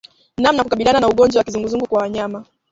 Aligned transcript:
Namna 0.41 0.57
ya 0.57 0.63
kukabiliana 0.63 0.99
na 0.99 1.07
ugonjwa 1.09 1.37
wa 1.39 1.43
kizunguzungu 1.43 1.87
kwa 1.87 2.01
wanyama 2.01 2.45